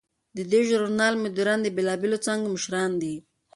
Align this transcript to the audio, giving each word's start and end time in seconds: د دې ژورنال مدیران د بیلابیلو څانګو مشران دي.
د 0.37 0.39
دې 0.51 0.61
ژورنال 0.69 1.13
مدیران 1.23 1.59
د 1.61 1.67
بیلابیلو 1.75 2.23
څانګو 2.25 2.47
مشران 2.55 2.91
دي. 3.01 3.15